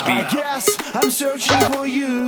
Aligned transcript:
must. 0.00 0.08
I 0.08 0.30
guess 0.30 0.94
I'm 0.94 1.10
searching 1.10 1.58
for 1.72 1.86
you. 1.86 2.26